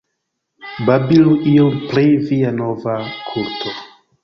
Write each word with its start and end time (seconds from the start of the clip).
Babilu 0.87 1.35
iom 1.51 1.77
pri 1.91 2.07
via 2.31 2.55
nova 2.59 2.99
kulto. 3.29 3.79